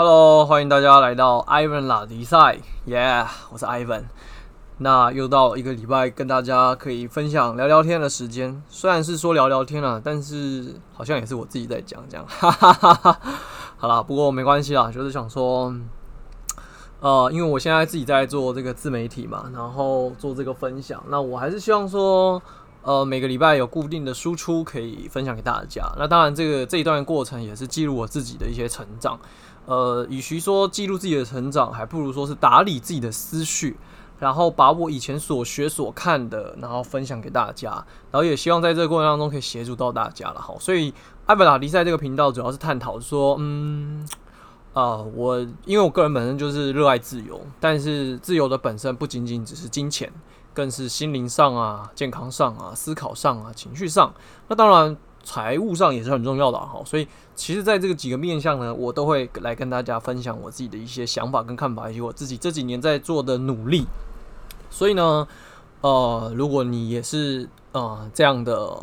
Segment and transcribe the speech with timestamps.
[0.00, 4.04] Hello，欢迎大家来到 Ivan 拉迪赛，Yeah，我是 Ivan。
[4.76, 13.20] 那又到一个礼拜跟大家可以分享聊聊天的时间，虽然是说聊聊天啦，但是好像也是我自己在讲这样，哈哈哈哈。
[13.76, 15.74] 好啦，不过没关系啦，就是想说，
[17.00, 22.40] 呃，因为我现在自己在做这个自媒体嘛，然后做这个分享，那我还是希望说，
[22.82, 25.82] 呃，每个礼拜有固定的输出可以分享给大家。
[25.98, 29.18] 那当然，这个这一段过程也是记录我自己的一些成长。
[29.68, 33.76] 呃，与其说记录自己的成长，还不如说是打理自己的思绪，
[34.18, 37.68] 然后把我以前所学所看的，然后分享给大家，
[38.10, 40.40] 然后也希望在这个过程当中可以协助到大家了。
[40.40, 40.94] 好，所以
[41.26, 44.08] 艾弗拉迪赛这个频道主要是探讨说，嗯，
[44.72, 50.10] 啊、我因为我个人本身就是热爱自由，但是自由的本身不仅仅只是金钱，
[50.54, 54.14] 更是心灵上啊、健康上啊、思考上啊、情绪上，
[54.48, 54.96] 那当然。
[55.28, 63.84] 财务上也是很重要的哈，所以其实在这个几个面向呢，我都会来跟大家分享我自己的一些想法跟看法，以及我自己这几年在做的努力。
[64.70, 65.28] 所以呢，
[65.82, 68.74] 呃，如果你也是呃这样的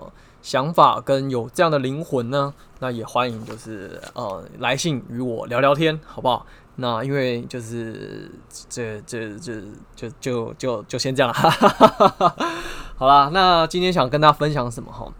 [0.44, 6.46] 想法跟有这样的灵魂呢，那也欢迎就是呃来信与我聊聊天，好不好？
[6.76, 8.30] 那因为就是
[8.70, 9.64] 这这这
[9.96, 11.34] 就就就就先这样了，
[12.98, 15.12] 好啦，那今天想跟大家分享什么哈？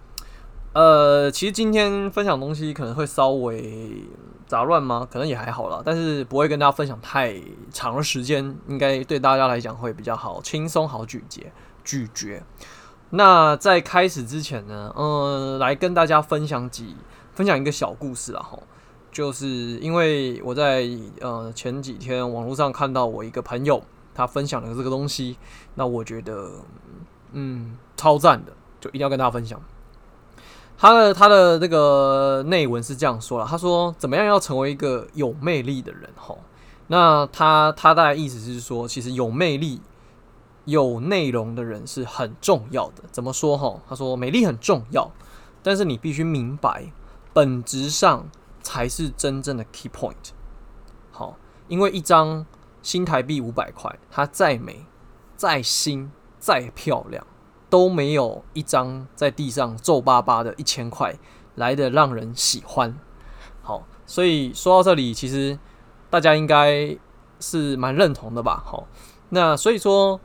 [0.76, 4.04] 呃，其实今天分享东西可能会稍微
[4.46, 5.08] 杂乱吗？
[5.10, 7.34] 可能也还好啦，但是不会跟大家分享太
[7.72, 11.50] 长的时间，应该对大家来讲会比较好，轻松好咀嚼
[11.86, 12.44] 咀嚼。
[13.12, 16.98] 那在开始之前呢，呃，来跟大家分享几
[17.34, 18.60] 分享一个小故事啦哈，
[19.14, 19.48] 就是
[19.80, 20.86] 因为我在
[21.22, 23.82] 呃前几天网络上看到我一个朋友
[24.14, 25.38] 他分享了这个东西，
[25.76, 26.52] 那我觉得
[27.32, 28.52] 嗯超赞的，
[28.82, 29.58] 就一定要跟大家分享。
[30.78, 36.10] 他的他的那个内文是这样说了，他说怎么样要成为一个有魅力的人？
[36.16, 36.40] 吼，
[36.88, 39.82] 那他他大概意思是说，其实有魅力、
[40.66, 43.04] 有内容的人是很重要的。
[43.12, 43.58] 怎么说？
[43.58, 45.10] 吼，他说美丽很重要，
[45.64, 46.92] 但是你必须明白，
[47.34, 48.30] 本质上
[48.62, 50.32] 才是真正的 key point。
[51.12, 51.38] 好，
[51.70, 52.46] 因为一张
[52.82, 54.86] 新台币五百块，它再美、
[55.38, 57.26] 再新、再漂亮。
[57.76, 61.14] 都没有一张在地上皱巴巴的一千块
[61.56, 62.98] 来的让人喜欢。
[63.62, 65.60] 好，所以说到这里，其实
[66.10, 66.98] 大家应该
[67.42, 68.64] 是蛮认同的吧？
[68.66, 68.88] 好，
[69.28, 70.18] 那所以说，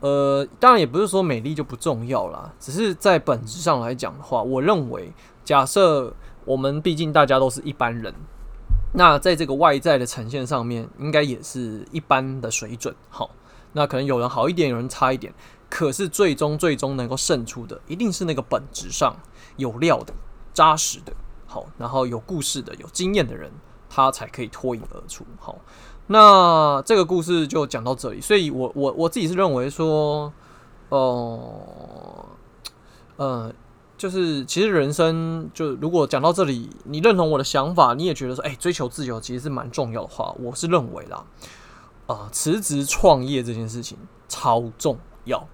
[0.00, 5.12] 呃，当然也不是说美丽就不重要啦，只是在本质上来讲的话，我认为，
[5.44, 6.14] 假设
[6.46, 8.14] 我们毕竟大家都是一般人，
[8.94, 12.94] 那在这个外在的呈现上面，应该也是一般的水准。
[13.10, 13.28] 好，
[13.72, 15.34] 那可能有人好一点，有人差一点。
[15.74, 19.16] 可是最终最终能够胜出的，一定是那个本质上
[19.56, 20.14] 有料的、
[20.52, 21.12] 扎实的，
[21.48, 23.50] 好，然后有故事的、有经验的人，
[23.90, 25.26] 他才可以脱颖而出。
[25.40, 25.58] 好，
[26.06, 28.20] 那这个故事就讲到这里。
[28.20, 30.32] 所以我我我自己是认为说，
[30.90, 32.28] 哦、
[33.16, 33.54] 呃，呃，
[33.98, 41.24] 就是其实人生就如果讲到这里，你认同我的想法，你也觉得说，哎，追求自由其实是蛮重要的话，我是认为啦，
[42.06, 43.98] 啊、呃，辞职创业这件事情
[44.28, 45.48] 超重要。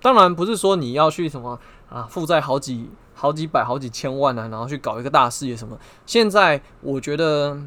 [0.00, 5.78] 当然不是说你要去什么啊，负债好几好几百好几千万啊，然后去搞一个大事业什么。
[6.06, 7.58] 现在我觉得，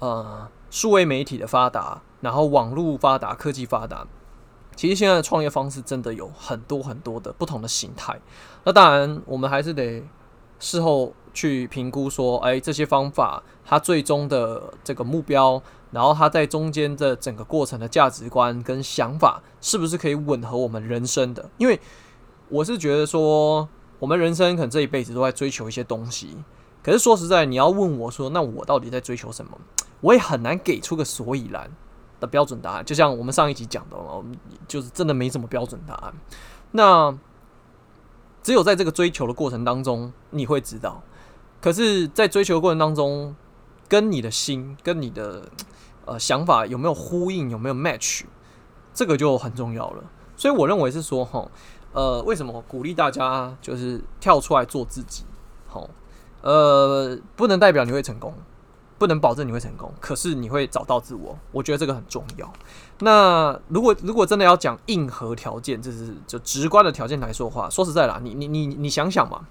[0.00, 4.06] 呃，数位媒体的发达，然后网络发达，科技发达，
[4.74, 8.20] 其实现在的创业方式真的有很多很多的不同的形态。
[8.64, 10.02] 那当然，我们还是得
[10.58, 15.62] 事后去评估说，哎，这些方法它最终的这个目标。
[15.90, 21.48] 然后他在中间的整个过程的价值观跟想法，是不是可以吻合我们人生的？
[21.56, 21.80] 因为
[22.50, 23.66] 我是觉得说，
[23.98, 26.36] 我们人生可能这一辈子都在追求一些东西。
[26.82, 29.58] 可是说实在，你要问我说，那我到底在追求什么？
[30.00, 31.70] 我也很难给出个所以然
[32.20, 32.84] 的标准答案。
[32.84, 34.22] 就像我们上一集讲的嘛，
[34.66, 36.14] 就是真的没什么标准答案。
[36.72, 37.18] 那
[38.42, 41.02] 只有在这个追求的过程当中，你会知道。
[41.60, 43.34] 可是，在追求的过程当中，
[43.88, 45.48] 跟你的心，跟你的。
[46.08, 48.22] 呃，想法有没有呼应，有没有 match，
[48.94, 50.04] 这个就很重要了。
[50.36, 51.46] 所以我认为是说，哈，
[51.92, 55.24] 呃，为什么鼓励大家就是跳出来做自己？
[55.66, 55.88] 好，
[56.40, 58.32] 呃，不能代表你会成功，
[58.96, 61.38] 不能保证你会成功，可是你会找到自我。
[61.52, 62.50] 我觉得这个很重要。
[63.00, 69.46] 那如果如果真的要讲硬核条件，就是就直观的条件来说的话，说实在啦，你你你你想想嘛。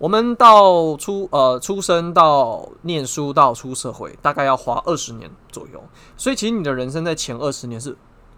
[0.00, 5.82] 我们到出呃出生到念书到出社会，大概要花二十年左右。
[6.16, 7.94] 所以其实你的人生在前二十年是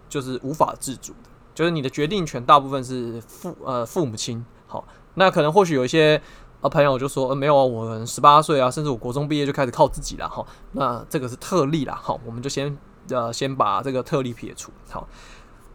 [0.09, 4.45] 就是无法自主的，就是你的决定权大部分是父呃父母亲。
[4.67, 4.83] 好，
[5.13, 6.21] 那可能或许有一些
[6.59, 10.45] 啊，朋友就说，呃，没有啊，我十八岁啊，甚至我国中毕业就开始靠自己了哈。
[10.73, 12.77] 那这个是特例啦，好，我们就先
[13.09, 14.69] 呃先把这个特例撇除。
[14.89, 15.07] 好，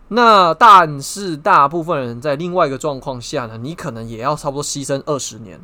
[0.08, 5.58] 那但是大部分人在另外一个状况下呢，你可能也要差不多牺牲二十年，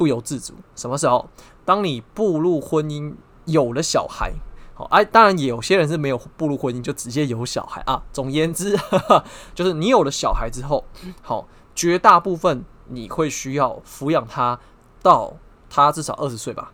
[0.00, 0.54] 不由自主。
[0.74, 1.28] 什么时候？
[1.66, 3.12] 当你步入婚姻，
[3.44, 4.32] 有了小孩。
[4.72, 8.02] 好哎，当然也有些人是没有步入婚姻就直接有小孩啊。
[8.14, 9.24] 总言之，哈哈，
[9.54, 10.86] 就是你有了小孩之后，
[11.20, 14.58] 好，绝大部分你会需要抚养他
[15.02, 15.34] 到
[15.68, 16.72] 他至少二十岁吧。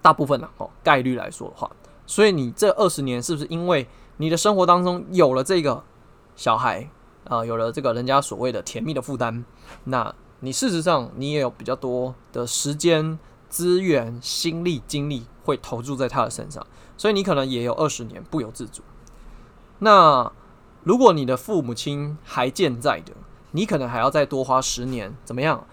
[0.00, 1.70] 大部分呢，哦，概率来说的话，
[2.06, 3.86] 所以你这二十年是不是因为
[4.16, 5.84] 你的生活当中有了这个
[6.34, 6.88] 小孩
[7.28, 9.44] 啊，有了这个人家所谓的甜蜜的负担，
[9.84, 13.18] 那你事实上你也有比较多的时间、
[13.48, 16.66] 资源、心力、精力会投注在他的身上。
[16.96, 18.82] 所以你可能也有二十年不由自主。
[19.78, 20.32] 那
[20.82, 23.12] 如果你的父母亲还健在的，
[23.52, 25.64] 你可能还要再多花十年，怎么样？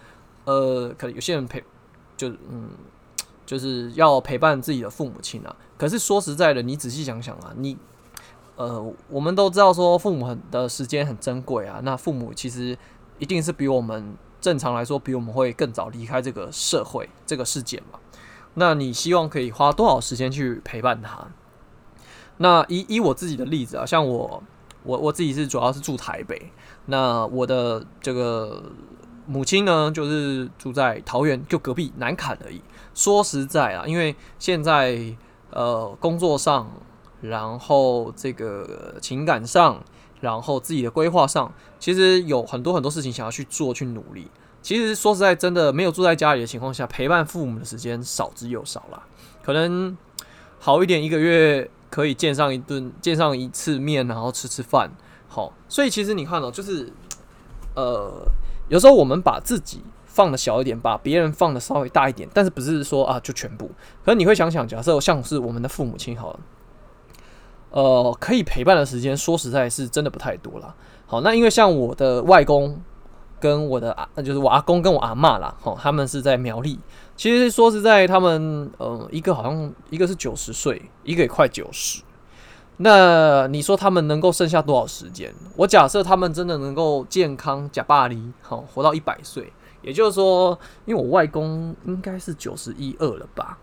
[0.45, 1.63] 呃，可能有些人陪，
[2.15, 2.69] 就嗯，
[3.45, 5.55] 就是要陪伴自己的父母亲啊。
[5.77, 7.75] 可是说实在的，你仔细想想啊，你
[8.55, 11.79] 呃，我们都知道说父母很的时间很珍贵啊。
[11.81, 12.77] 那父母其实
[13.17, 14.15] 一定是比我们
[14.45, 17.97] 正常来说，比我们会更早离开这个社会、这个世界嘛。
[18.53, 21.27] 那你希望可以花多少时间去陪伴他？
[22.37, 24.43] 那以以我自己的例子啊，像我
[24.83, 26.51] 我我自己是主要是住台北，
[26.85, 28.71] 那我的这个
[29.25, 32.61] 母亲呢，就是住在桃园，就隔壁南崁而已。
[32.93, 35.17] 说实在啊，因为现在
[35.49, 36.71] 呃工作上，
[37.21, 39.83] 然后这个情感上，
[40.25, 44.27] 然后自己的规划上，其实有很多很多事情想要去做，去努力。
[44.63, 49.03] 其实说实在，真的没有住在家里的情况下，陪伴父母的时间少之又少了。
[49.43, 49.95] 可能
[50.59, 54.89] 好一点，一个月可以见上一顿，见上一次面，然后吃吃饭。
[55.27, 56.91] 好，所以其实你看哦，就是
[57.75, 58.27] 呃，
[58.67, 63.67] 有时候我们把自己放的小一点，把别人放的稍微大一点，但是不是说啊就全部。
[64.03, 66.39] 可能你会想想，假设像是我们的父母亲好了，
[67.75, 70.75] 呃，可以陪伴的时间，说实在是真的不太多了。
[71.05, 72.81] 好，那因为像我的外公。
[73.37, 76.79] 跟我的阿，那就是我阿公跟我阿嬷啦，吼，他们是在苗栗。
[77.15, 82.01] 其实说实在，他们呃，一个好像一个是九十岁，一个也快九十。
[82.77, 85.31] 那你说他们能够剩下多少时间？
[85.57, 89.51] 我假设他们真的能够健康假巴黎，好活到一百岁，
[89.83, 93.59] 也就是说，因为我外公应该是九十一二了吧？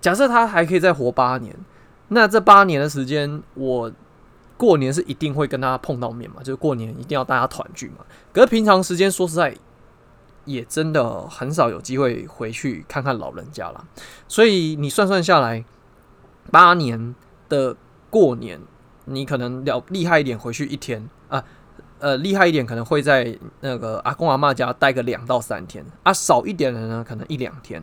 [0.00, 1.54] 假设他还可以再活八年，
[2.10, 3.90] 那这八年的时间我。
[4.60, 8.04] 过年是一定会跟他碰到面嘛，就是过年一定要大家团聚嘛。
[8.30, 9.56] 可是平常时间说实在，
[10.44, 13.82] 也真的很少有机会回去看看老人家了。
[14.28, 15.64] 所以你算算下来，
[16.50, 17.14] 八年
[17.48, 17.74] 的
[18.10, 18.60] 过年，
[19.06, 21.42] 你可能了厉害一点回去一天啊，
[21.98, 27.82] 呃厉害一点可能会在那个阿公阿嬷家待个两到三天啊，少一点的呢可能一两天。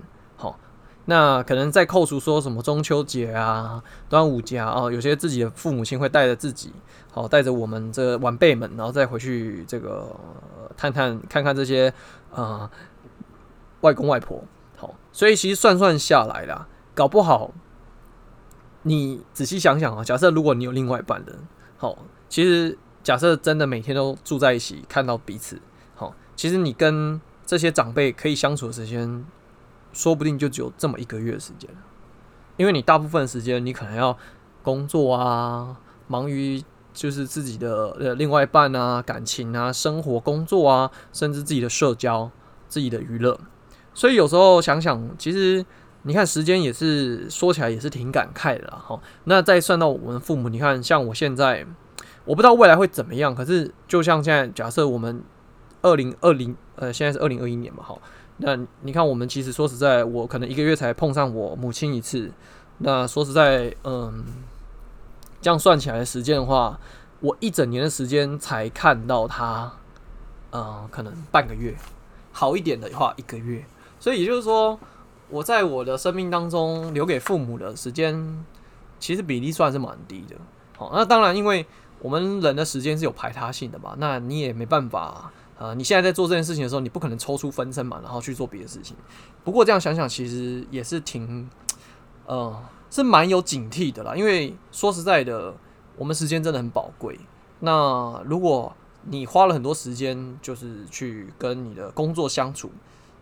[1.09, 6.73] 那可能再扣除说什么中秋节啊、端午节啊，哦，有些自己的父母亲会带着自己，
[7.11, 10.13] 好带着我们这晚辈们，然后再回去这个
[10.75, 11.87] 探探看看这些
[12.29, 12.71] 啊、呃、
[13.81, 14.43] 外公外婆。
[14.75, 17.53] 好，所以其实算算下来啦，搞不好
[18.81, 21.39] 你仔细想想啊，假设如果你有另外一半人，
[21.77, 25.61] 好，其实假设真的每天都住在一起，看到彼此，
[25.95, 29.25] 好，其实你跟这些长辈可以相处的时间。
[29.97, 31.67] 说不定就只有这么一个月时间，
[32.55, 34.15] 因为你大部分时间你可能要
[34.61, 42.29] 工作啊，忙于就是自己的呃另外一半啊、感情啊、生活、工作啊，甚至自己的社交、
[42.67, 43.39] 自己的娱乐。
[43.95, 45.65] 所以有时候想想，其实
[46.03, 49.01] 你看时间也是说起来也是挺感慨的哈。
[49.23, 51.65] 那再算到我们父母，你看像我现在，
[52.23, 55.23] 我不知道未来会怎么样，可是就像现在，假设我们
[55.81, 57.97] 二零二零呃现在是二零二一年嘛，哈。
[58.39, 62.31] 那你看，我们其实说实在，我可能一个月才碰上我母亲一次。
[62.77, 64.23] 那说实在，嗯，
[65.41, 66.79] 这样算起来的时间的话，
[67.19, 69.73] 我一整年的时间才看到她，
[70.51, 71.75] 嗯，可能半个月，
[72.31, 73.65] 好一点的话一个月。
[73.99, 74.79] 所以也就是说，
[75.29, 78.45] 我在我的生命当中留给父母的时间，
[78.99, 80.35] 其实比例算是蛮低的。
[80.77, 81.65] 好，那当然，因为
[81.99, 85.31] 我们人的时间是有排他性的嘛，那你也没办法。
[85.59, 88.95] 呃，你现在在做这件事情的时候，你不可能抽出分身嘛，然后去做别的事情。
[89.43, 91.49] 不过这样想想，其实也是挺，
[92.27, 92.55] 呃，
[92.91, 94.15] 是蛮有警惕的啦。
[94.15, 95.55] 因为说实在的，
[95.95, 97.19] 我们时间真的很宝贵。
[97.61, 98.71] 那如果
[99.09, 102.69] 你花了很多时间，就是去跟你的工作相处，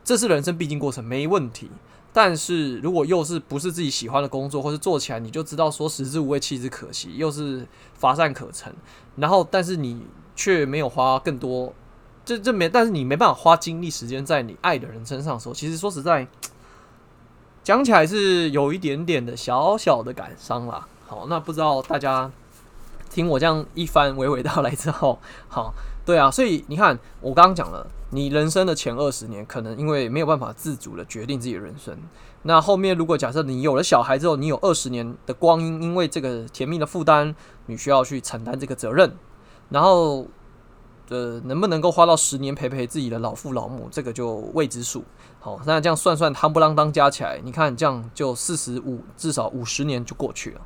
[0.03, 1.71] 这是人生必经过程，没问题。
[2.11, 8.73] 但是如果又是不是自己喜欢的工作，或是做起来你就知道说食之无味，弃之可惜，又是乏善可陈，
[9.15, 11.73] 然后但是你却没有花更多。
[12.25, 16.27] 这这没，但是你没办法花精力时间在你爱的人身上的时候，其实说实在，
[17.63, 20.87] 讲起来是有一点点的小小的感伤啦。
[21.05, 22.31] 好，那不知道大家
[23.11, 31.95] 听我这样一番娓娓道来之后，好，对啊，所以你看，我刚刚讲了，你人生的前二十年，可能因为没有办法自主的决定自己的人生。
[32.41, 37.35] 那后面如果假设你有了小孩之后，你有二十年的光阴，因为这个甜蜜的负担，
[37.67, 39.15] 你需要去承担这个责任，
[39.69, 40.27] 然后
[41.09, 45.03] 呃，能不能够花到十年陪陪自己的老父老母，这个就未知数。
[45.39, 50.61] 好，那这样算算，夯不啷当加起来，你看这样就四十五，至少五十年就过去了。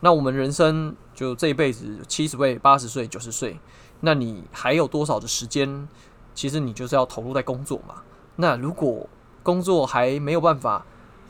[0.00, 3.58] 那我们人生就这一辈子七十岁、八十岁、九十岁，
[4.00, 5.88] 那你还有多少的时间？
[6.34, 8.02] 其实你就是要投入在工作嘛。
[8.36, 9.08] 那如果
[9.42, 10.84] 工作还没有办法，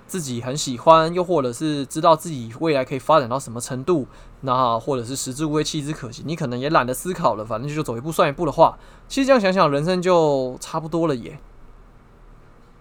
[0.06, 4.06] 自己很喜欢，又或者是知道自己未来可以发展到什么程度，
[4.42, 11.38] 那或者是食之无味弃之可惜，你可能也懒得思考了，反正就走一步算一步的话，其实这样想想，人生就差不多了耶。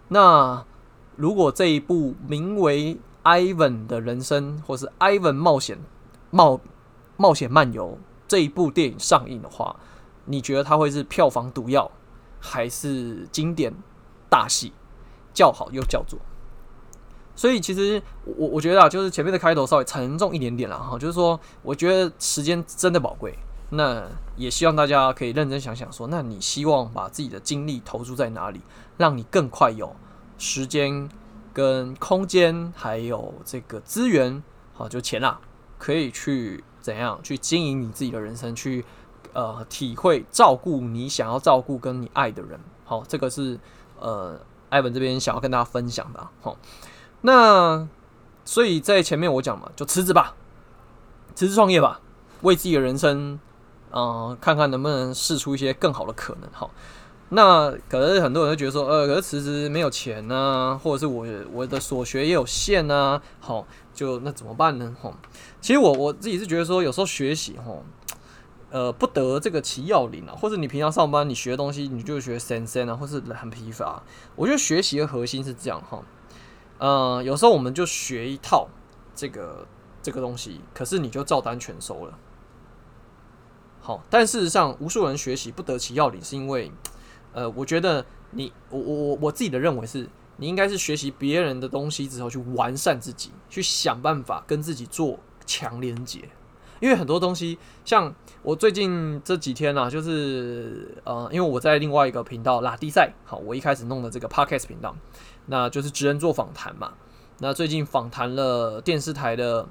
[0.10, 0.63] 那
[1.15, 5.79] 如果这一部名为《Ivan 的人生》或是《Ivan 冒险
[6.29, 6.62] 冒
[7.17, 7.91] 冒险漫游》
[8.27, 9.75] 这一部电影上映的话，
[10.25, 11.89] 你觉得它会是票房毒药，
[12.39, 13.74] 还是经典
[14.29, 14.74] 大戏，
[15.34, 16.20] 叫好又叫座？
[17.35, 23.37] 所以其实我我觉得啊，就是前面的开头稍微沉重一点点了哈，就是说我觉得时间真的宝贵，
[23.71, 24.03] 那
[24.37, 28.61] 也希望大家可以认真想想说，那你希望把自己的精力投注在哪里，
[28.97, 29.93] 让你更快有
[30.37, 31.09] 时间
[31.53, 34.41] 跟空间，还有这个资源，
[34.73, 35.39] 好，就钱啦，
[35.77, 38.85] 可以去怎样去经营你自己的人生，去
[39.33, 43.59] 呃体会照顾你想要照顾跟你爱的人，好，这个是
[43.99, 44.39] 呃
[44.69, 46.55] 艾文这边想要跟大家分享的，好。
[47.25, 47.88] 那
[48.44, 50.36] 所以在前面我讲嘛，就辞职吧，
[51.34, 52.00] 辞职创业吧，
[52.44, 53.39] 为自己的人生，
[53.89, 56.48] 呃，看看能不能试出一些更好的可能。
[56.53, 56.70] 好，
[57.29, 64.96] 那可能很多人会觉得说，呃，可是辞职没有钱呢，或者是我我的所学也有限呢，好，就那怎么办呢？
[65.01, 65.12] 哈，
[65.60, 67.74] 其实我我自己是觉得说，有时候学习哈，
[68.70, 74.03] 呃，不得这个其要领啊，或者你平常上班你学的东西，你就学神仙啊，或是很疲乏。
[74.36, 76.00] 我觉得学习的核心是这样哈。
[76.77, 78.67] 嗯，有时候我们就学一套
[79.15, 79.67] 这个
[80.01, 82.17] 这个东西，可是你就照单全收了。
[83.79, 86.72] 好，但事实上，无数人学习不得其要领，是因为，
[87.34, 96.29] 呃，我觉得你我我我我自己的认为是，你应该是学习别人的东西之后，去完善自己，去想办法跟自己做强连接。
[96.79, 98.13] 因为很多东西，像
[98.44, 104.96] 我最近这几天啊，就是呃，因为我在另外一个频道拉迪赛，好，我一开始弄的这个 Podcast 频道。
[105.48, 106.94] 那就是职人做访谈嘛。
[107.39, 109.67] 那最近访谈了电视台的，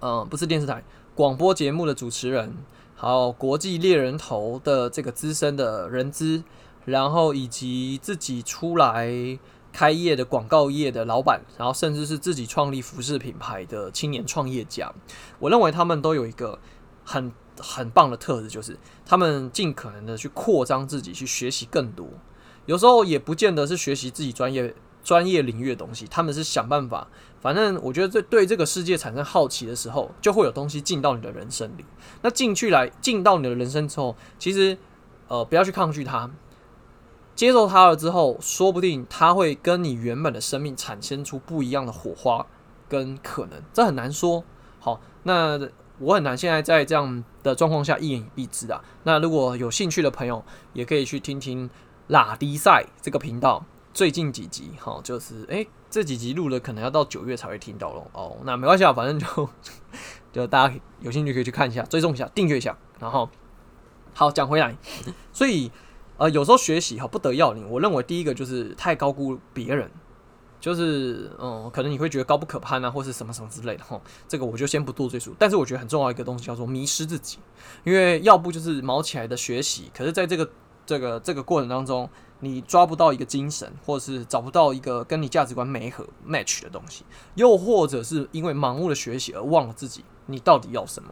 [0.00, 2.54] 嗯，不是电视台，广播节目的主持人，
[2.94, 6.42] 还有国际猎人头的这个资深的人资，
[6.84, 9.06] 然后以及自己出来
[9.74, 14.90] 开业的广告业的老板，然后甚至是自己创立服饰品牌的青年创业家。
[15.40, 16.60] 我认为他们都有一个
[17.04, 22.08] 很很棒的特质，就是他们尽可能的去扩张自己，去学习更多。
[22.66, 27.08] 有时候也不见得是学习自己专业专业领域的东西，他们是想办法。
[27.40, 31.84] 反正我觉得，对对这个世界产生好奇的时候，就会有东西进到你的人生里。
[32.22, 34.78] 那进去来进到你的人生之后，其实
[35.28, 36.30] 呃不要去抗拒它，
[37.34, 42.46] 接受它了之后，说不定它会跟你原本的生命产生出不一样的火花
[42.88, 43.62] 跟可能。
[43.72, 44.44] 这很难说。
[44.78, 45.58] 好，那
[45.98, 48.82] 我很难现在在这样的状况下一言以蔽之啊。
[49.04, 51.70] 那如果有兴趣的朋友，也可以去听听。
[52.08, 53.64] 拉迪赛这个频道
[53.94, 58.06] 最近几集哈，就是哎、欸，这几集录了，可能要到九月才会听到咯。
[58.12, 58.36] 哦。
[58.44, 59.48] 那没关系啊，反正就
[60.30, 62.76] 就大家有兴趣可以去看一下，追踪一下，订阅一下。
[63.00, 63.30] 然后
[64.12, 64.76] 好讲回来，
[65.32, 65.72] 所以
[66.16, 67.68] 呃，有时候学习哈不得要领。
[67.70, 69.90] 我认为第一个就是太高估别人，
[70.60, 74.00] 就是嗯，可能你会觉得高不可攀啊，或是什么什么之类的哈。
[74.26, 75.34] 这个我就先不多赘述。
[75.38, 77.38] 但是我觉得很重要一个东西叫做迷失自己，
[77.84, 80.50] 因为要不就是毛起来的学习，可是在这个。
[80.86, 82.06] 这个这个过程当中，
[82.40, 87.06] 你抓不到一个精神，或者是找不到一个跟你价值观媒合 match 的东西，
[87.36, 91.08] 又或者是因为盲目的学习而忘了自己，你到底要什么？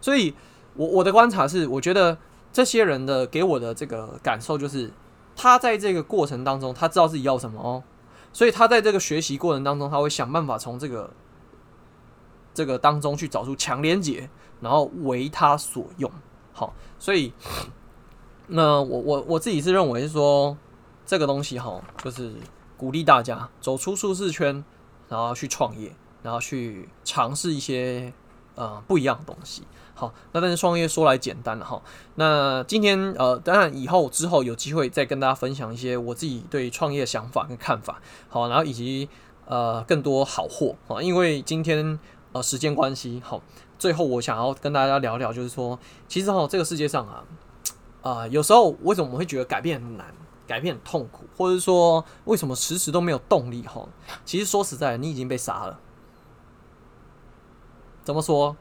[0.00, 0.32] 所以，
[0.74, 2.16] 我我的观察是，我觉得
[2.56, 4.90] 这些人的给我的这个感受就是，
[5.36, 7.82] 他在这个过程当中，他知道自己要什么哦，
[8.32, 11.12] 所以他在这个学习过程当中，他会想办法从这个
[12.54, 14.30] 这个当中去找出强连结，
[14.62, 16.10] 然后为他所用。
[16.54, 17.34] 好，所以。
[18.48, 20.56] 那我我我自己是认为是说，
[21.04, 22.32] 这个东西哈，就是
[22.78, 24.64] 鼓励大家走出舒适圈，
[25.10, 28.10] 然后去创业，然后去尝试一些
[28.54, 29.64] 呃不一样的东西。
[29.98, 31.80] 好，那但是创业说来简单了哈。
[32.16, 37.98] 那今天呃，当然以后之后有机会再跟大家分享一些我自己对创业想法跟看法。
[38.28, 39.08] 好，然后以及
[39.46, 41.98] 呃更多好货啊，因为今天
[42.32, 43.40] 呃时间关系，好，
[43.78, 47.24] 最后我想要跟大家聊聊，就是说，其实哈这个世界上啊，
[48.02, 50.12] 啊、有时候为什么我们会觉得改变很难，
[50.46, 53.88] 改变痛苦，或者说为什么迟迟都没有动力哈？
[54.26, 55.80] 其实说实在，你已经被杀了。
[58.04, 58.54] 怎么说？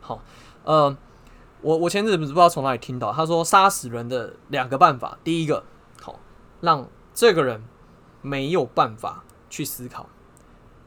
[0.00, 0.22] 好。
[0.66, 0.96] 呃，
[1.62, 5.62] 我我前阵子不知道从哪里听到，他说杀死人的两个办法，第一个，
[6.02, 6.18] 好，
[6.60, 7.62] 让这个人
[8.20, 10.08] 没有办法去思考。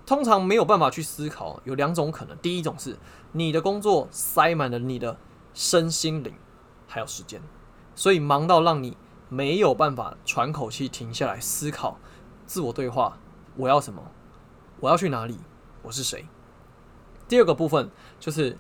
[0.06, 2.98] 通常没有办法去思考，有两种可能，第一种是
[3.32, 5.16] 你的工作塞满了你的
[5.54, 6.34] 身心灵，
[6.86, 7.42] 还有时间，
[7.96, 8.98] 所以忙到让你
[9.30, 11.98] 没有办法喘口气，停下来思考，
[12.46, 13.18] 自我对话，
[13.56, 14.12] 我要什么？
[14.82, 15.38] 我要去哪里？
[15.84, 16.28] 我是谁？
[17.30, 18.58] 第二个部分就是。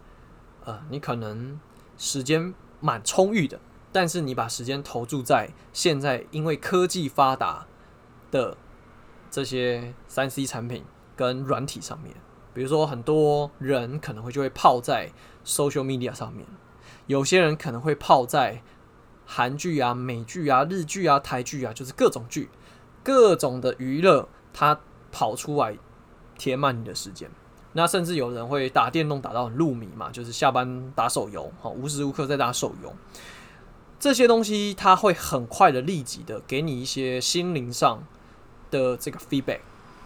[0.69, 1.59] 呃，你可能
[1.97, 3.59] 时间蛮充裕的，
[3.91, 7.65] 但是你把时间投注在现在因为科技发达
[8.29, 8.55] 的
[9.31, 10.85] 这些三 C 产品
[11.15, 12.15] 跟软体上面，
[12.53, 15.11] 比如说很多人可能会就会泡在
[15.43, 16.45] social media 上面，
[17.07, 18.61] 有些人可能会泡在
[19.25, 22.49] 韩剧啊、美剧啊、日剧啊、台剧啊，就是各种剧、
[23.03, 24.79] 各种的娱乐，它
[25.11, 25.75] 跑出来
[26.37, 27.31] 填满你的时间。
[27.73, 32.91] 那甚至有人会打电动打到很入迷嘛，就是下班打手游，好，无时无刻在打手游。
[33.99, 38.01] 这些东西它会很快的、立即的给你一些心灵上
[38.71, 39.59] 的这个 feedback，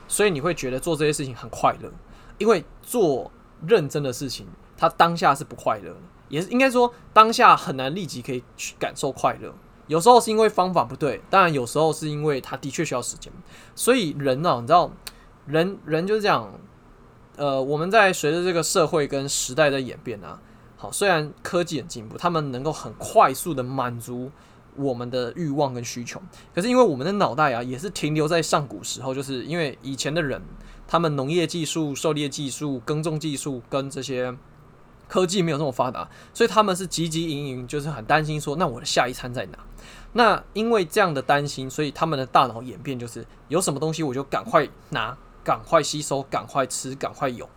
[0.07, 1.89] 所以你会觉得做这些事情很快乐。
[2.37, 3.31] 因为做
[3.65, 9.53] 认真的事情，它当下是不快乐的，也是应该说当下很难立即可以去感受快乐。
[9.87, 13.31] 有时候是因为方法不对，当然有时候是因为它的确需要时间。
[13.75, 14.91] 所以人呢，你知道，
[15.45, 16.51] 人人就是这样。
[17.35, 20.39] 呃，我们在随着这个社会跟时代的演变啊，
[20.77, 24.29] 好，虽然科技很进步，他们能够很快速的满足
[24.75, 26.21] 我们的欲望跟需求，
[26.53, 30.41] 可是因为我们的脑袋啊，也是停留在上古时候，就是因为以前的人，
[30.87, 34.35] 他们农业技术、狩猎技术、耕种技术跟这些
[35.07, 39.57] 科技没有这么发达，所以他们是汲汲营营，就是很担心说，那我的下一餐在哪？
[40.13, 45.17] 那因为这样的担心，所以他们的大脑演变就是有什么东西我就赶快拿。
[45.43, 47.49] 赶快吸收，赶快吃，赶快有。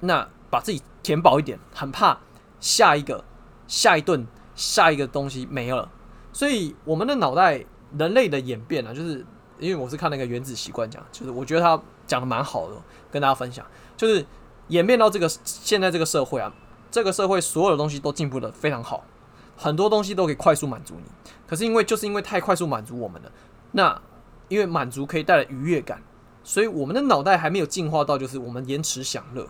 [0.00, 2.18] 那把自己填饱一点，很怕
[2.60, 3.24] 下一个、
[3.66, 5.90] 下一顿、下一个东西没了。
[6.32, 7.64] 所以我们的脑袋，
[7.98, 9.24] 人类的演变啊，就是
[9.58, 12.76] 因为我是看那个《原子习惯》讲，就是我觉得他讲的蛮好的，
[13.10, 13.66] 跟大家分享。
[13.96, 14.24] 就是
[14.68, 16.52] 演变到这个现在这个社会啊，
[16.90, 19.02] 这个社会所有的东西都进步的非常好，
[19.56, 21.10] 很多东西都可以快速满足你。
[21.46, 23.32] 可是因为就是因为太快速满足我们了，
[23.72, 24.00] 那
[24.48, 26.00] 因为满足可以带来愉悦感。
[26.48, 29.46] 所以我们的脑袋还没有进化到，就是我们延迟享乐。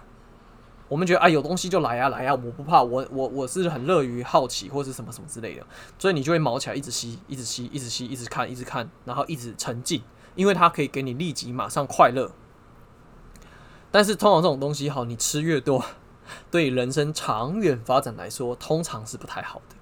[0.89, 5.65] 我们觉得啊，有东西就来啊，来啊，我不怕，我我我是很乐于好奇或是什么什么之类的。
[5.97, 10.03] 所以你就会毛起来，一直吸，一直吸，一直吸，一直看，一直看，然后一直沉浸，
[10.35, 12.33] 因为它可以给你立即马上快乐。
[13.93, 15.85] 但是通常这种东西，好，你吃越多，
[16.51, 19.77] 对人生长远发展来说，通常是不太好的，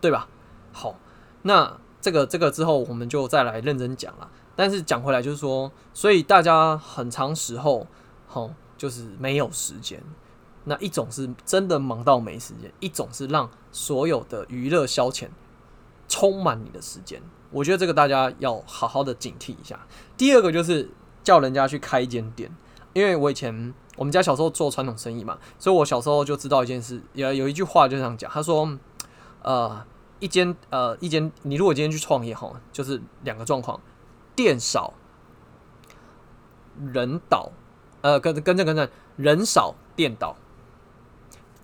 [0.00, 0.26] 对吧？
[0.72, 0.96] 好，
[1.42, 4.28] 那这个这个之后，我们就再来认真讲了。
[4.56, 7.86] 但是讲回来就是说，所以大家很长时候，
[8.26, 10.02] 吼，就是没有时间。
[10.64, 15.28] 那一种是真的忙到没时间，一种是让所有的娱乐消遣
[16.08, 17.22] 充满你的时间。
[17.52, 19.86] 我觉得这个大家要好好的警惕一下。
[20.16, 20.90] 第二个就是
[21.22, 22.50] 叫人家去开一间店，
[22.94, 28.76] 因为我以前我们家小时候做传统生意嘛，所以我小时候就知道一件事，有有一句话就这样讲，他说，
[29.42, 29.84] 呃，
[30.18, 33.80] 一间呃一间，你如果今天去创业吼，就是两个状况。
[34.36, 34.92] 店少
[36.92, 37.50] 人倒，
[38.02, 40.36] 呃，跟跟着跟着，人少店倒，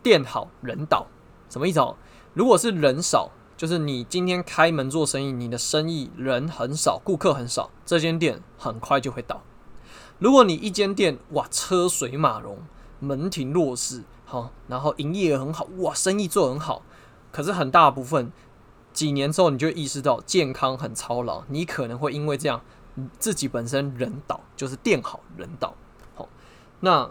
[0.03, 1.07] 店好人倒，
[1.51, 1.97] 什么意思哦？
[2.33, 9.43] 如果是人少，就是你今天开门做生意，你的生意人很少，顾客很少，这间店很快就会倒。
[10.19, 12.59] 如果你一间店哇，车水马龙，
[12.99, 16.83] 门庭若市，好，然后营业很好，哇，生意做很好，
[17.31, 18.33] 可是很大部分。
[18.93, 22.61] 几年之后，你就意识到健康很操劳，你可能会因为这样，
[23.19, 25.75] 自己本身人倒，就是电好人倒。
[26.15, 26.29] 好，
[26.81, 27.11] 那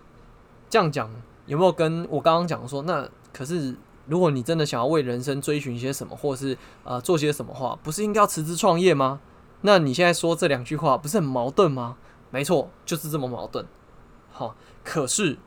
[0.70, 1.10] 这样讲
[1.48, 2.84] 有没有跟我刚刚讲说？
[2.84, 9.20] 那可是如果你真的想要为人生追寻一些什么，或是呃做些什么话，不是应该要辞职创业吗？
[9.62, 11.98] 那你现在说这两句话不是很矛盾吗？
[12.30, 13.66] 没错，就是这么矛盾。
[14.32, 15.38] 好，可是，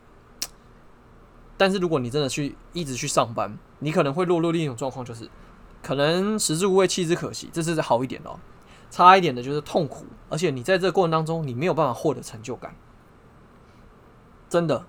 [1.57, 5.31] 但是如果你真的去一直去上班，你可能会落入另一种状况，就是。
[5.85, 8.41] 可能食之无味，弃之可惜，这是好一点的哦。
[8.91, 12.75] 差一点的就是痛苦，而且你在这个过程当中，你没有办法获得成就感。
[14.49, 14.87] 真的，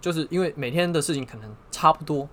[0.00, 2.28] 就是因为每天的事情可能差不多，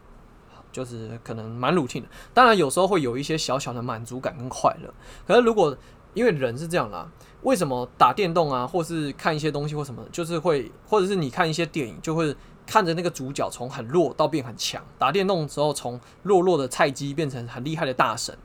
[0.72, 2.08] 就是可能蛮 routine 的。
[2.34, 4.92] 当然有时候会有一些小小的满足感跟快乐。
[5.28, 5.78] 可是如果
[6.16, 7.08] 因为人是这样啦，
[7.44, 14.84] 为什么打电动啊，或是看一些东西或什么，就是会，或者是你看一些电影，就会看着那个主角从很弱到变很强。
[14.98, 18.38] 打电动的时候，从弱弱的菜鸡变成很厉害的大神，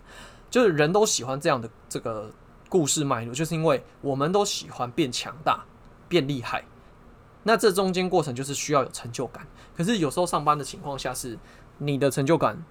[0.50, 2.30] 就是人都喜欢这样的这个
[2.68, 5.64] 故事脉络，就是因为我们都喜欢变强大、
[6.08, 6.64] 变厉害。
[7.44, 9.46] 那这中间过程就是需要有成就感。
[9.76, 11.38] 可是有时候上班的情况下是，
[11.78, 12.62] 你的成就感，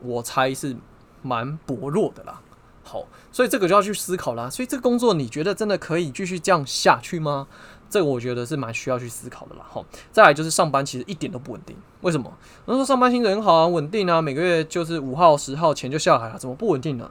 [0.00, 0.76] 我猜是
[1.22, 2.42] 蛮薄弱的啦。
[2.82, 4.48] 好，所以这个就要去思考啦。
[4.50, 7.46] 所以这个工作你觉得真的可以继续这样下去吗？
[7.88, 9.66] 这个我觉得是蛮需要去思考的啦。
[9.68, 11.76] 好，再来就是上班其实一点都不稳定。
[12.02, 12.32] 为什么？
[12.66, 17.10] 有人说上班薪水很好啊，稳定啊，每个月就是五号、十号钱就下来了，怎么不稳定呢？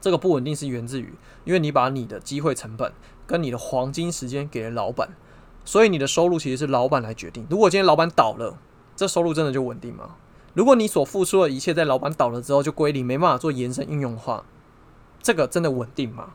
[0.00, 1.14] 这个不稳定是源自于，
[1.44, 2.92] 因为你把你的机会成本
[3.26, 5.10] 跟你的黄金时间给了老板，
[5.64, 7.46] 所以你的收入其实是老板来决定。
[7.50, 8.56] 如果今天老板倒了，
[8.96, 10.16] 这收入真的就稳定吗？
[10.54, 14.44] 如果你所付出的一切在老板倒了之后就归零，没办法做延伸应用的话，
[15.22, 16.30] 这个真的稳定吗？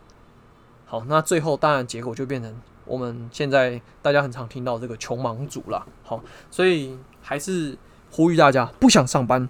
[0.88, 5.84] 好，那最后当然结果就变成我们现在大家很常听到这个穷忙族啦。
[6.04, 6.22] 好，
[6.52, 7.76] 所以还是
[8.12, 9.50] 呼吁大家不想上班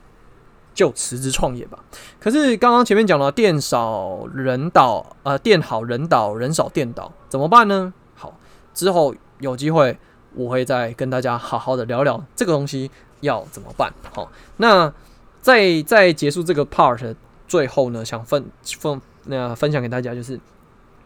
[0.74, 1.78] 就辞职创业吧。
[2.22, 7.94] 可是刚刚前面讲了店少人倒，呃，店好人倒，人少店倒，怎么办呢？
[8.16, 8.38] 好，
[8.74, 9.98] 之后有机会
[10.34, 13.94] 我会再跟大家好好的聊聊这个东西要怎么办。
[14.14, 14.94] 好，那
[15.42, 17.14] 在在结束这个 part
[17.46, 18.46] 最后呢，想分
[18.80, 19.02] 分。
[19.26, 20.40] 那分享给大家，就是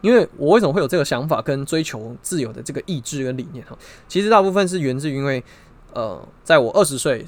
[0.00, 3.76] 因为我为什么会有这个想法跟追求自由的这个意志跟理念哈，
[4.08, 5.42] 其实大部分是源自于因为
[5.92, 7.24] 呃，在我二十岁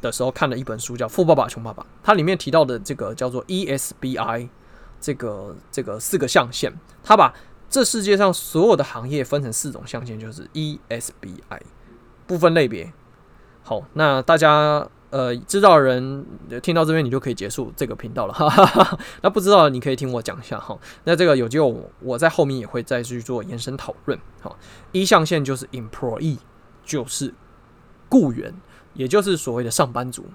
[0.00, 4.48] 的时候看了一本书叫《富爸爸穷爸爸》，它里面提到的这个叫做 ESBI
[5.00, 6.72] 这个这个四个象限，
[7.02, 7.34] 它把
[7.68, 11.60] 这世界上所有的行业分成四种象限，就是 ESBI
[12.26, 12.92] 不分类别。
[13.62, 14.88] 好，那大家。
[15.10, 16.26] 呃，知道的人
[16.62, 18.32] 听到这边，你就可以结束这个频道了。
[18.34, 20.78] 哈哈哈，那不知道的，你可以听我讲一下哈。
[21.04, 24.18] 那这个有机会，我在后面也会再去做延伸讨论。
[24.42, 24.58] 好，
[24.92, 26.36] 一象限就是 employee，
[26.84, 27.32] 就是
[28.10, 28.54] 雇员，
[28.92, 30.26] 也就是所谓的上班族。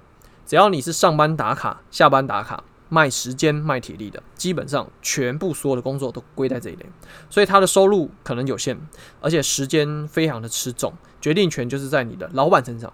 [0.45, 6.85] 只要你是上班打卡、下班打卡、卖时间、卖体力的，基本上全部所有的工作都归在这一类。
[7.29, 8.75] 所以他的收入可能有限，
[9.21, 12.91] 而且时间非常的吃重，决定权就是在你的老板身上。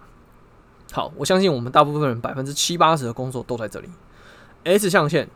[0.92, 3.88] 好，我相信我们大部分人百分之七八十的工作都在这里。
[4.64, 5.28] S 象限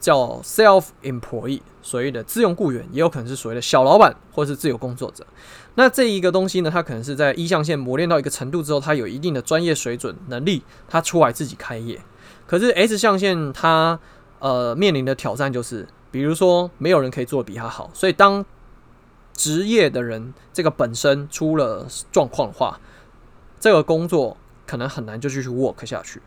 [0.00, 5.26] 叫 self-employed，所谓的自用雇员，也有可能是所谓的小老板或是自由工作者。
[5.74, 12.00] 那这一个东西呢，它可能是在一象限磨练到一个程度之后，它有一定的专业水准能力，它出来自己开业。
[12.46, 14.00] 可是 S 象限它
[14.38, 18.44] 呃面临的挑战就是，比如说没有人可以做得比他好，所以当
[19.34, 22.80] 职业的人这个本身出了状况的话，
[23.60, 24.38] 这个工作。
[24.72, 26.22] 可能很难就继续 work 下去，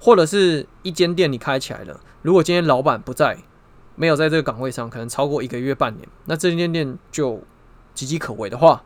[0.00, 3.36] 或者是一间店你开起来了，如果今天老板不在，
[3.96, 7.34] 没有在这个岗位上，可能超过一个月半年，那这间店就
[7.94, 8.82] 岌岌可危的话，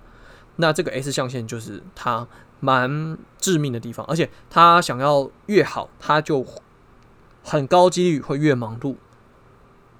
[0.56, 2.26] 那这个 S 象限就是它
[2.58, 6.44] 蛮致命的地方，而且他想要越好，他就
[7.44, 8.96] 很高几率会越忙碌，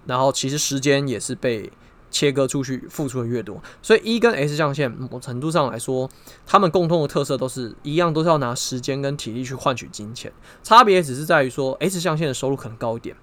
[0.06, 1.70] 然后其实时间也是被。
[2.16, 6.08] 切割出去，付出的越多，所以 E 跟 S 象限某程度上来说，
[6.46, 13.14] 他们共同的特色都是一样，都是要拿时间跟体力去换取金钱，差别只是在于说 S 象限的收入可能高一点。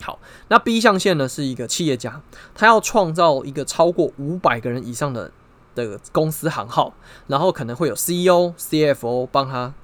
[0.00, 2.22] 好，那 B 象限呢是一个企业家，
[2.54, 5.32] 他要创造一个超过五百个人以上的
[5.74, 6.94] 的公司行号，
[7.26, 9.74] 然后可能会有 CEO、CFO 帮他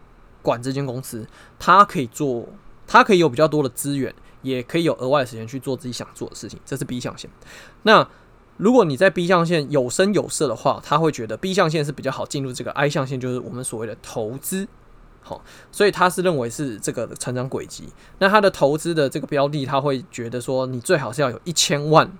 [0.43, 1.27] 管这间公司，
[1.59, 2.47] 他可以做，
[2.87, 4.15] 他可以有比较多的资源。
[4.41, 7.29] 也可以有额外的时间去做自己想做的事情，这是 B 象限。
[7.83, 8.09] 那
[8.59, 14.69] 如果你在 B 象限有声有色的话，他会觉得 B 象限是比较好进入这个 I 象限，就是我们所谓的投资。
[15.23, 15.43] 好，
[15.73, 17.89] 所以他是认为是这个成长轨迹。
[18.19, 22.13] 那他的投资的这个标的，他会觉得说，你最好是要有一千万，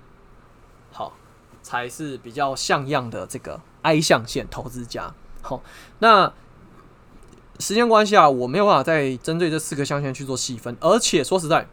[0.91, 1.13] 好，
[1.61, 5.13] 才是比较像样的这个 I 象限投资家。
[5.41, 5.61] 好，
[5.99, 6.33] 那。
[7.61, 11.67] 时间关系啊，我没有办法再针对这四个象限去做细分，而且说实在。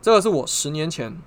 [0.00, 1.20] 这个是我十年前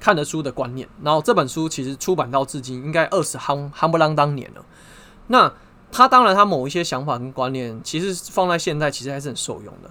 [0.00, 4.64] 看的书的观念，然后这本书其实出版到至今应该二十夯夯不啷当年了。
[5.26, 5.52] 那
[5.92, 9.90] 他当然他某一些想法跟观念，其实放在现在其实还是很受用的。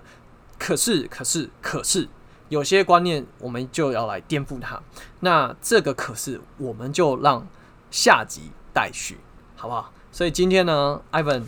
[0.57, 2.09] 可是可是可是
[2.49, 4.81] 有些观念我们就要来颠覆它。
[5.19, 7.47] 那这个可是我们就让
[7.91, 9.19] 下集待续，
[9.55, 9.91] 好不好？
[10.11, 11.43] 所以今天呢，Ivan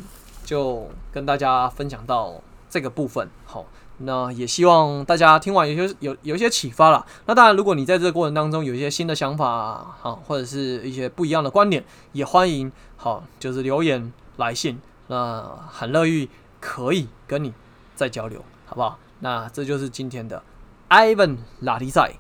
[0.46, 3.66] 就跟大家分享到这个部分，好。
[4.04, 7.06] 那也希望大家听完有些有有一些启发了。
[7.26, 11.84] 那当然，如果你在这个过程当中有一些新的想法，好，或者是一些不一样的观点，
[12.14, 14.80] 也欢迎好，就是留言来信。
[15.08, 17.54] 那很乐意可以跟你
[17.96, 18.98] 再交流，好不好？
[19.20, 20.42] 那这就是今天的
[20.90, 22.14] Ivan 拉力赛。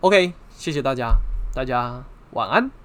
[0.00, 1.16] OK，谢谢大家，
[1.54, 2.77] 大家晚安。